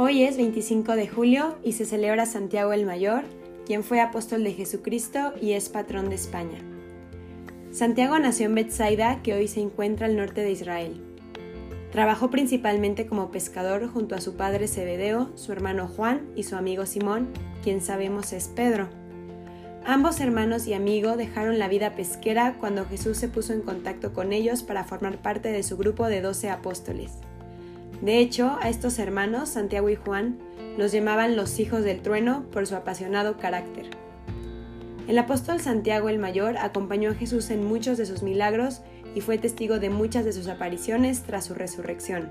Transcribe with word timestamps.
Hoy 0.00 0.22
es 0.22 0.36
25 0.36 0.94
de 0.94 1.08
julio 1.08 1.58
y 1.64 1.72
se 1.72 1.84
celebra 1.84 2.24
Santiago 2.24 2.72
el 2.72 2.86
Mayor, 2.86 3.24
quien 3.66 3.82
fue 3.82 4.00
apóstol 4.00 4.44
de 4.44 4.52
Jesucristo 4.52 5.32
y 5.42 5.54
es 5.54 5.70
patrón 5.70 6.08
de 6.08 6.14
España. 6.14 6.60
Santiago 7.72 8.16
nació 8.20 8.46
en 8.46 8.54
Bethsaida, 8.54 9.20
que 9.24 9.34
hoy 9.34 9.48
se 9.48 9.58
encuentra 9.58 10.06
al 10.06 10.16
norte 10.16 10.42
de 10.42 10.52
Israel. 10.52 11.02
Trabajó 11.90 12.30
principalmente 12.30 13.08
como 13.08 13.32
pescador 13.32 13.88
junto 13.88 14.14
a 14.14 14.20
su 14.20 14.36
padre 14.36 14.68
Zebedeo, 14.68 15.32
su 15.34 15.50
hermano 15.50 15.88
Juan 15.88 16.28
y 16.36 16.44
su 16.44 16.54
amigo 16.54 16.86
Simón, 16.86 17.26
quien 17.64 17.80
sabemos 17.80 18.32
es 18.32 18.46
Pedro. 18.46 18.88
Ambos 19.84 20.20
hermanos 20.20 20.68
y 20.68 20.74
amigo 20.74 21.16
dejaron 21.16 21.58
la 21.58 21.66
vida 21.66 21.96
pesquera 21.96 22.54
cuando 22.60 22.84
Jesús 22.84 23.16
se 23.16 23.26
puso 23.26 23.52
en 23.52 23.62
contacto 23.62 24.12
con 24.12 24.32
ellos 24.32 24.62
para 24.62 24.84
formar 24.84 25.20
parte 25.22 25.50
de 25.50 25.64
su 25.64 25.76
grupo 25.76 26.06
de 26.06 26.20
doce 26.20 26.50
apóstoles. 26.50 27.14
De 28.02 28.18
hecho, 28.18 28.56
a 28.60 28.68
estos 28.68 28.98
hermanos, 28.98 29.48
Santiago 29.48 29.90
y 29.90 29.96
Juan, 29.96 30.38
los 30.76 30.92
llamaban 30.92 31.36
los 31.36 31.58
hijos 31.58 31.82
del 31.82 32.00
trueno 32.00 32.44
por 32.52 32.66
su 32.66 32.76
apasionado 32.76 33.36
carácter. 33.36 33.90
El 35.08 35.18
apóstol 35.18 35.60
Santiago 35.60 36.08
el 36.08 36.18
Mayor 36.18 36.58
acompañó 36.58 37.10
a 37.10 37.14
Jesús 37.14 37.50
en 37.50 37.64
muchos 37.64 37.98
de 37.98 38.06
sus 38.06 38.22
milagros 38.22 38.82
y 39.14 39.20
fue 39.20 39.38
testigo 39.38 39.78
de 39.78 39.90
muchas 39.90 40.24
de 40.24 40.32
sus 40.32 40.48
apariciones 40.48 41.22
tras 41.22 41.46
su 41.46 41.54
resurrección. 41.54 42.28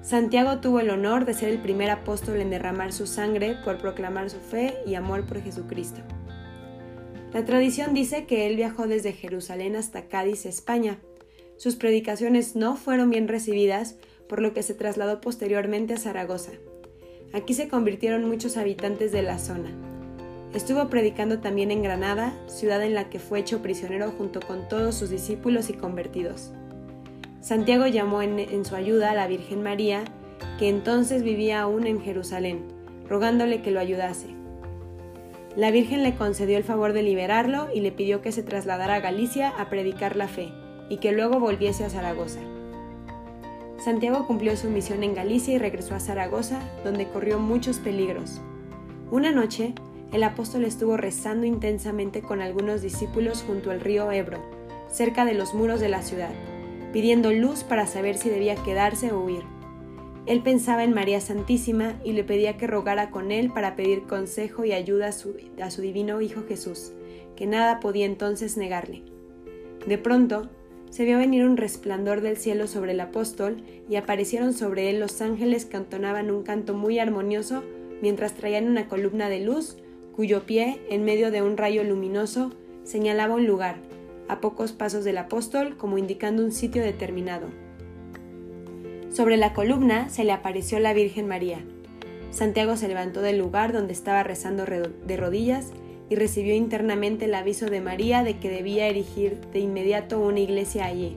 Santiago 0.00 0.60
tuvo 0.60 0.80
el 0.80 0.90
honor 0.90 1.24
de 1.24 1.34
ser 1.34 1.48
el 1.48 1.60
primer 1.60 1.90
apóstol 1.90 2.36
en 2.36 2.50
derramar 2.50 2.92
su 2.92 3.06
sangre 3.06 3.56
por 3.64 3.78
proclamar 3.78 4.30
su 4.30 4.38
fe 4.38 4.76
y 4.86 4.94
amor 4.94 5.26
por 5.26 5.42
Jesucristo. 5.42 6.00
La 7.32 7.44
tradición 7.44 7.94
dice 7.94 8.26
que 8.26 8.46
él 8.46 8.54
viajó 8.54 8.86
desde 8.86 9.12
Jerusalén 9.12 9.74
hasta 9.76 10.06
Cádiz, 10.06 10.46
España. 10.46 11.00
Sus 11.56 11.74
predicaciones 11.74 12.54
no 12.54 12.76
fueron 12.76 13.10
bien 13.10 13.26
recibidas, 13.26 13.96
por 14.34 14.42
lo 14.42 14.52
que 14.52 14.64
se 14.64 14.74
trasladó 14.74 15.20
posteriormente 15.20 15.94
a 15.94 15.96
Zaragoza. 15.96 16.50
Aquí 17.32 17.54
se 17.54 17.68
convirtieron 17.68 18.28
muchos 18.28 18.56
habitantes 18.56 19.12
de 19.12 19.22
la 19.22 19.38
zona. 19.38 19.70
Estuvo 20.52 20.88
predicando 20.88 21.38
también 21.38 21.70
en 21.70 21.84
Granada, 21.84 22.34
ciudad 22.48 22.82
en 22.82 22.94
la 22.94 23.08
que 23.10 23.20
fue 23.20 23.38
hecho 23.38 23.62
prisionero 23.62 24.10
junto 24.10 24.40
con 24.40 24.68
todos 24.68 24.96
sus 24.96 25.08
discípulos 25.08 25.70
y 25.70 25.74
convertidos. 25.74 26.50
Santiago 27.42 27.86
llamó 27.86 28.22
en, 28.22 28.64
su 28.64 28.74
ayuda 28.74 29.12
a 29.12 29.14
la 29.14 29.28
Virgen 29.28 29.62
María, 29.62 30.02
que 30.58 30.68
entonces 30.68 31.22
vivía 31.22 31.60
aún 31.60 31.86
en 31.86 32.00
Jerusalén, 32.00 32.64
rogándole 33.08 33.62
que 33.62 33.70
lo 33.70 33.78
ayudase. 33.78 34.26
La 35.54 35.70
Virgen 35.70 36.02
le 36.02 36.16
concedió 36.16 36.58
el 36.58 36.64
favor 36.64 36.92
de 36.92 37.04
liberarlo 37.04 37.68
y 37.72 37.82
le 37.82 37.92
pidió 37.92 38.20
que 38.20 38.32
se 38.32 38.42
trasladara 38.42 38.96
a 38.96 39.00
Galicia 39.00 39.50
a 39.50 39.70
predicar 39.70 40.16
la 40.16 40.26
fe, 40.26 40.48
y 40.88 40.96
que 40.96 41.12
luego 41.12 41.38
volviese 41.38 41.84
a 41.84 41.90
Zaragoza. 41.90 42.40
Santiago 43.84 44.26
cumplió 44.26 44.56
su 44.56 44.70
misión 44.70 45.02
en 45.02 45.14
Galicia 45.14 45.52
y 45.52 45.58
regresó 45.58 45.94
a 45.94 46.00
Zaragoza, 46.00 46.58
donde 46.84 47.06
corrió 47.06 47.38
muchos 47.38 47.80
peligros. 47.80 48.40
Una 49.10 49.30
noche, 49.30 49.74
el 50.10 50.22
apóstol 50.22 50.64
estuvo 50.64 50.96
rezando 50.96 51.44
intensamente 51.44 52.22
con 52.22 52.40
algunos 52.40 52.80
discípulos 52.80 53.44
junto 53.46 53.70
al 53.70 53.82
río 53.82 54.10
Ebro, 54.10 54.38
cerca 54.88 55.26
de 55.26 55.34
los 55.34 55.52
muros 55.52 55.80
de 55.80 55.90
la 55.90 56.00
ciudad, 56.00 56.30
pidiendo 56.94 57.30
luz 57.30 57.62
para 57.62 57.86
saber 57.86 58.16
si 58.16 58.30
debía 58.30 58.54
quedarse 58.54 59.12
o 59.12 59.20
huir. 59.20 59.42
Él 60.24 60.40
pensaba 60.40 60.82
en 60.82 60.94
María 60.94 61.20
Santísima 61.20 62.00
y 62.02 62.12
le 62.12 62.24
pedía 62.24 62.56
que 62.56 62.66
rogara 62.66 63.10
con 63.10 63.32
él 63.32 63.52
para 63.52 63.76
pedir 63.76 64.04
consejo 64.04 64.64
y 64.64 64.72
ayuda 64.72 65.08
a 65.08 65.12
su, 65.12 65.36
a 65.62 65.70
su 65.70 65.82
divino 65.82 66.22
Hijo 66.22 66.44
Jesús, 66.48 66.92
que 67.36 67.44
nada 67.44 67.80
podía 67.80 68.06
entonces 68.06 68.56
negarle. 68.56 69.02
De 69.86 69.98
pronto, 69.98 70.48
se 70.94 71.04
vio 71.04 71.18
venir 71.18 71.44
un 71.44 71.56
resplandor 71.56 72.20
del 72.20 72.36
cielo 72.36 72.68
sobre 72.68 72.92
el 72.92 73.00
apóstol 73.00 73.64
y 73.90 73.96
aparecieron 73.96 74.52
sobre 74.52 74.90
él 74.90 75.00
los 75.00 75.20
ángeles 75.20 75.64
que 75.64 75.76
entonaban 75.76 76.30
un 76.30 76.44
canto 76.44 76.72
muy 76.72 77.00
armonioso 77.00 77.64
mientras 78.00 78.34
traían 78.34 78.68
una 78.68 78.86
columna 78.86 79.28
de 79.28 79.40
luz 79.40 79.76
cuyo 80.14 80.44
pie, 80.46 80.80
en 80.90 81.04
medio 81.04 81.32
de 81.32 81.42
un 81.42 81.56
rayo 81.56 81.82
luminoso, 81.82 82.52
señalaba 82.84 83.34
un 83.34 83.44
lugar, 83.44 83.74
a 84.28 84.40
pocos 84.40 84.70
pasos 84.70 85.02
del 85.02 85.18
apóstol, 85.18 85.76
como 85.76 85.98
indicando 85.98 86.44
un 86.44 86.52
sitio 86.52 86.80
determinado. 86.80 87.48
Sobre 89.10 89.36
la 89.36 89.52
columna 89.52 90.08
se 90.10 90.22
le 90.22 90.30
apareció 90.30 90.78
la 90.78 90.94
Virgen 90.94 91.26
María. 91.26 91.58
Santiago 92.30 92.76
se 92.76 92.86
levantó 92.86 93.20
del 93.20 93.38
lugar 93.38 93.72
donde 93.72 93.94
estaba 93.94 94.22
rezando 94.22 94.64
de 94.64 95.16
rodillas 95.16 95.72
y 96.08 96.16
recibió 96.16 96.54
internamente 96.54 97.24
el 97.24 97.34
aviso 97.34 97.66
de 97.66 97.80
María 97.80 98.22
de 98.22 98.38
que 98.38 98.50
debía 98.50 98.88
erigir 98.88 99.40
de 99.52 99.60
inmediato 99.60 100.20
una 100.20 100.40
iglesia 100.40 100.86
allí, 100.86 101.16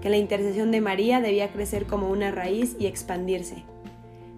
que 0.00 0.10
la 0.10 0.16
intercesión 0.16 0.70
de 0.70 0.80
María 0.80 1.20
debía 1.20 1.52
crecer 1.52 1.86
como 1.86 2.10
una 2.10 2.30
raíz 2.30 2.76
y 2.78 2.86
expandirse. 2.86 3.64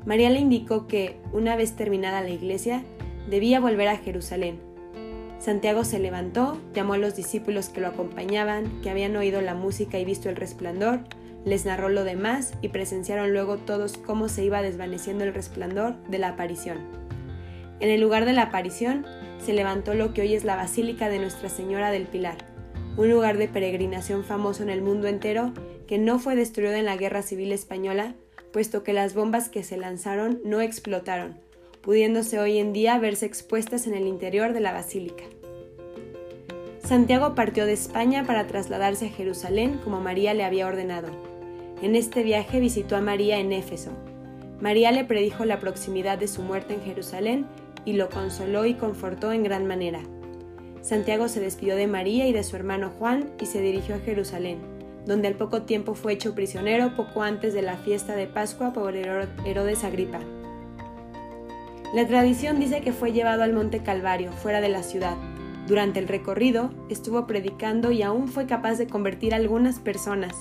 María 0.05 0.31
le 0.31 0.41
indicó 0.41 0.87
que, 0.87 1.17
una 1.33 1.57
vez 1.57 1.73
terminada 1.73 2.21
la 2.21 2.31
iglesia, 2.31 2.85
debía 3.29 3.61
volver 3.61 3.89
a 3.89 3.97
Jerusalén. 3.97 4.61
Santiago 5.39 5.85
se 5.85 5.99
levantó, 5.99 6.61
llamó 6.75 6.95
a 6.95 6.99
los 6.99 7.17
discípulos 7.17 7.69
que 7.69 7.81
lo 7.81 7.89
acompañaban, 7.89 8.81
que 8.83 8.91
habían 8.91 9.17
oído 9.17 9.41
la 9.41 9.55
música 9.55 9.99
y 9.99 10.05
visto 10.05 10.29
el 10.29 10.37
resplandor, 10.37 11.01
les 11.45 11.67
narró 11.67 11.89
lo 11.91 12.05
demás 12.05 12.55
y 12.63 12.69
presenciaron 12.69 13.33
luego 13.33 13.59
todos 13.59 13.99
cómo 13.99 14.29
se 14.29 14.45
iba 14.45 14.63
desvaneciendo 14.63 15.25
el 15.25 15.35
resplandor 15.35 15.97
de 16.09 16.19
la 16.19 16.29
aparición. 16.29 17.04
En 17.81 17.91
el 17.91 18.01
lugar 18.01 18.25
de 18.25 18.33
la 18.33 18.43
aparición, 18.43 19.05
se 19.45 19.53
levantó 19.53 19.95
lo 19.95 20.15
que 20.15 20.23
hoy 20.23 20.35
es 20.35 20.45
la 20.45 20.57
Basílica 20.57 21.09
de 21.09 21.19
Nuestra 21.19 21.49
Señora 21.49 21.91
del 21.91 22.07
Pilar, 22.07 22.39
un 22.97 23.11
lugar 23.11 23.37
de 23.37 23.49
peregrinación 23.49 24.25
famoso 24.25 24.63
en 24.63 24.71
el 24.71 24.81
mundo 24.81 25.09
entero 25.09 25.53
que 25.87 25.99
no 25.99 26.19
fue 26.19 26.37
destruido 26.37 26.75
en 26.75 26.87
la 26.87 26.97
Guerra 26.97 27.23
Civil 27.23 27.53
Española, 27.53 28.15
puesto 28.53 28.83
que 28.83 28.93
las 28.93 29.15
bombas 29.15 29.49
que 29.49 29.65
se 29.65 29.77
lanzaron 29.77 30.41
no 30.45 30.61
explotaron, 30.61 31.37
pudiéndose 31.83 32.39
hoy 32.39 32.59
en 32.59 32.73
día 32.73 32.99
verse 32.99 33.27
expuestas 33.27 33.87
en 33.87 33.95
el 33.95 34.07
interior 34.07 34.53
de 34.53 34.61
la 34.61 34.73
basílica. 34.73 35.25
Santiago 36.83 37.35
partió 37.35 37.67
de 37.67 37.73
España 37.73 38.25
para 38.25 38.47
trasladarse 38.47 39.07
a 39.07 39.11
Jerusalén 39.11 39.81
como 39.83 40.01
María 40.01 40.35
le 40.35 40.45
había 40.45 40.67
ordenado. 40.67 41.09
En 41.83 41.97
este 41.97 42.23
viaje 42.23 42.61
visitó 42.61 42.97
a 42.97 43.01
María 43.01 43.39
en 43.39 43.53
Éfeso. 43.53 43.91
María 44.61 44.93
le 44.93 45.05
predijo 45.05 45.45
la 45.45 45.61
proximidad 45.61 46.19
de 46.19 46.29
su 46.29 46.43
muerte 46.43 46.75
en 46.75 46.83
Jerusalén 46.83 47.47
y 47.85 47.95
lo 47.95 48.09
consoló 48.09 48.67
y 48.67 48.75
confortó 48.75 49.33
en 49.33 49.43
gran 49.43 49.67
manera. 49.67 50.01
Santiago 50.81 51.29
se 51.29 51.41
despidió 51.41 51.77
de 51.77 51.87
María 51.87 52.27
y 52.27 52.33
de 52.33 52.45
su 52.45 52.57
hermano 52.57 52.91
Juan 52.99 53.31
y 53.41 53.47
se 53.47 53.61
dirigió 53.61 53.95
a 53.95 54.01
Jerusalén, 54.01 54.59
donde 55.07 55.29
al 55.29 55.35
poco 55.35 55.63
tiempo 55.63 55.95
fue 55.95 56.13
hecho 56.13 56.35
prisionero 56.35 56.95
poco 56.97 57.23
antes 57.23 57.55
de 57.55 57.63
la 57.63 57.77
fiesta 57.77 58.15
de 58.17 58.27
Pascua 58.27 58.73
por 58.73 58.95
Herodes 58.95 59.85
Agripa. 59.85 60.21
La 61.95 62.07
tradición 62.07 62.61
dice 62.61 62.81
que 62.81 62.93
fue 62.93 63.13
llevado 63.13 63.43
al 63.45 63.53
monte 63.53 63.83
Calvario, 63.83 64.33
fuera 64.33 64.61
de 64.61 64.69
la 64.69 64.83
ciudad. 64.83 65.17
Durante 65.67 66.01
el 66.01 66.09
recorrido 66.09 66.71
estuvo 66.91 67.27
predicando 67.27 67.91
y 67.91 68.03
aún 68.03 68.29
fue 68.29 68.47
capaz 68.47 68.77
de 68.77 68.87
convertir 68.87 69.33
a 69.33 69.37
algunas 69.37 69.79
personas. 69.79 70.35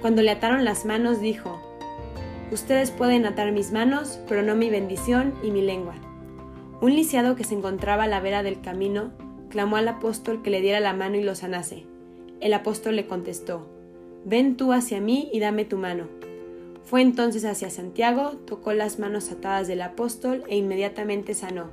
Cuando 0.00 0.22
le 0.22 0.30
ataron 0.30 0.64
las 0.64 0.84
manos 0.84 1.20
dijo, 1.20 1.60
Ustedes 2.50 2.90
pueden 2.90 3.24
atar 3.26 3.52
mis 3.52 3.72
manos, 3.72 4.20
pero 4.28 4.42
no 4.42 4.54
mi 4.54 4.70
bendición 4.70 5.34
y 5.42 5.50
mi 5.50 5.62
lengua. 5.62 5.94
Un 6.84 6.96
lisiado 6.96 7.34
que 7.34 7.44
se 7.44 7.54
encontraba 7.54 8.02
a 8.02 8.08
la 8.08 8.20
vera 8.20 8.42
del 8.42 8.60
camino 8.60 9.10
clamó 9.48 9.76
al 9.76 9.88
apóstol 9.88 10.42
que 10.42 10.50
le 10.50 10.60
diera 10.60 10.80
la 10.80 10.92
mano 10.92 11.16
y 11.16 11.22
lo 11.22 11.34
sanase. 11.34 11.86
El 12.42 12.52
apóstol 12.52 12.94
le 12.96 13.06
contestó, 13.06 13.66
Ven 14.26 14.58
tú 14.58 14.70
hacia 14.70 15.00
mí 15.00 15.30
y 15.32 15.40
dame 15.40 15.64
tu 15.64 15.78
mano. 15.78 16.08
Fue 16.84 17.00
entonces 17.00 17.46
hacia 17.46 17.70
Santiago, 17.70 18.32
tocó 18.44 18.74
las 18.74 18.98
manos 18.98 19.30
atadas 19.30 19.66
del 19.66 19.80
apóstol 19.80 20.44
e 20.46 20.58
inmediatamente 20.58 21.32
sanó. 21.32 21.70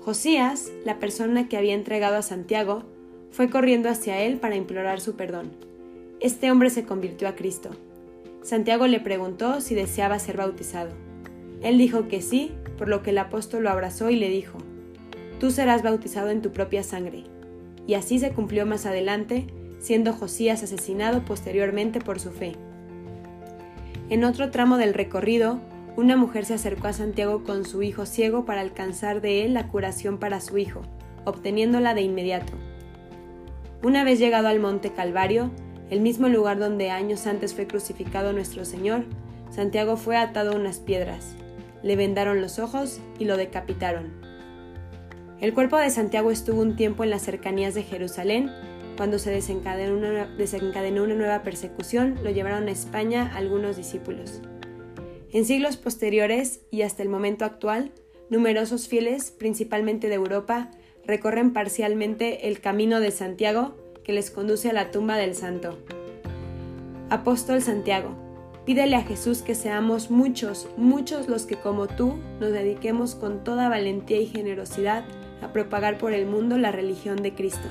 Josías, 0.00 0.72
la 0.84 0.98
persona 0.98 1.48
que 1.48 1.56
había 1.56 1.74
entregado 1.74 2.16
a 2.16 2.22
Santiago, 2.22 2.82
fue 3.30 3.50
corriendo 3.50 3.88
hacia 3.88 4.20
él 4.20 4.38
para 4.38 4.56
implorar 4.56 5.00
su 5.00 5.14
perdón. 5.14 5.52
Este 6.18 6.50
hombre 6.50 6.70
se 6.70 6.86
convirtió 6.86 7.28
a 7.28 7.36
Cristo. 7.36 7.70
Santiago 8.42 8.88
le 8.88 8.98
preguntó 8.98 9.60
si 9.60 9.76
deseaba 9.76 10.18
ser 10.18 10.38
bautizado. 10.38 11.13
Él 11.64 11.78
dijo 11.78 12.08
que 12.08 12.20
sí 12.20 12.52
por 12.76 12.88
lo 12.88 13.02
que 13.02 13.10
el 13.10 13.18
apóstol 13.18 13.64
lo 13.64 13.70
abrazó 13.70 14.10
y 14.10 14.16
le 14.16 14.28
dijo, 14.28 14.58
Tú 15.40 15.50
serás 15.50 15.82
bautizado 15.82 16.28
en 16.28 16.42
tu 16.42 16.52
propia 16.52 16.82
sangre. 16.82 17.24
Y 17.86 17.94
así 17.94 18.18
se 18.18 18.32
cumplió 18.32 18.66
más 18.66 18.86
adelante, 18.86 19.46
siendo 19.80 20.12
Josías 20.12 20.62
asesinado 20.62 21.24
posteriormente 21.24 22.00
por 22.00 22.20
su 22.20 22.30
fe. 22.30 22.52
En 24.10 24.24
otro 24.24 24.50
tramo 24.50 24.76
del 24.76 24.94
recorrido, 24.94 25.60
una 25.96 26.16
mujer 26.16 26.44
se 26.44 26.54
acercó 26.54 26.88
a 26.88 26.92
Santiago 26.92 27.44
con 27.44 27.64
su 27.64 27.82
hijo 27.82 28.04
ciego 28.04 28.44
para 28.44 28.60
alcanzar 28.60 29.20
de 29.22 29.44
él 29.44 29.54
la 29.54 29.68
curación 29.68 30.18
para 30.18 30.40
su 30.40 30.58
hijo, 30.58 30.82
obteniéndola 31.24 31.94
de 31.94 32.02
inmediato. 32.02 32.52
Una 33.82 34.04
vez 34.04 34.18
llegado 34.18 34.48
al 34.48 34.60
monte 34.60 34.92
Calvario, 34.92 35.50
el 35.88 36.00
mismo 36.00 36.28
lugar 36.28 36.58
donde 36.58 36.90
años 36.90 37.26
antes 37.26 37.54
fue 37.54 37.66
crucificado 37.66 38.32
nuestro 38.32 38.64
Señor, 38.64 39.04
Santiago 39.50 39.96
fue 39.96 40.16
atado 40.16 40.52
a 40.52 40.56
unas 40.56 40.78
piedras 40.78 41.36
le 41.84 41.94
vendaron 41.94 42.40
los 42.40 42.58
ojos 42.58 42.98
y 43.18 43.26
lo 43.26 43.36
decapitaron. 43.36 44.12
El 45.40 45.52
cuerpo 45.52 45.76
de 45.76 45.90
Santiago 45.90 46.30
estuvo 46.30 46.62
un 46.62 46.74
tiempo 46.74 47.04
en 47.04 47.10
las 47.10 47.22
cercanías 47.22 47.74
de 47.74 47.82
Jerusalén. 47.82 48.50
Cuando 48.96 49.18
se 49.18 49.30
desencadenó 49.30 49.94
una, 49.94 51.14
nueva 51.14 51.42
persecución, 51.42 52.18
lo 52.24 52.30
llevaron 52.30 52.68
a 52.68 52.70
España 52.70 53.30
algunos 53.34 53.76
discípulos. 53.76 54.40
En 55.32 55.44
siglos 55.44 55.76
posteriores 55.76 56.60
y 56.70 56.82
hasta 56.82 57.02
el 57.02 57.10
momento 57.10 57.44
actual, 57.44 57.92
numerosos 58.30 58.88
fieles, 58.88 59.30
principalmente 59.30 60.08
de 60.08 60.14
Europa, 60.14 60.70
recorren 61.04 61.52
parcialmente 61.52 62.48
el 62.48 62.60
camino 62.60 63.00
de 63.00 63.10
Santiago 63.10 63.76
que 64.04 64.14
les 64.14 64.30
conduce 64.30 64.70
a 64.70 64.72
la 64.72 64.90
tumba 64.90 65.16
del 65.18 65.34
santo. 65.34 65.78
Apóstol 67.10 67.60
Santiago, 67.60 68.23
pídele 68.64 68.96
a 68.96 69.02
Jesús 69.02 69.42
que 69.42 69.54
seamos 69.54 70.10
muchos, 70.10 70.68
muchos 70.76 71.28
los 71.28 71.46
que 71.46 71.56
como 71.56 71.86
tú 71.86 72.18
nos 72.40 72.52
dediquemos 72.52 73.14
con 73.14 73.44
toda 73.44 73.68
valentía 73.68 74.20
y 74.20 74.26
generosidad 74.26 75.04
a 75.42 75.52
propagar 75.52 75.98
por 75.98 76.12
el 76.12 76.26
mundo 76.26 76.56
la 76.58 76.72
religión 76.72 77.22
de 77.22 77.34
Cristo. 77.34 77.68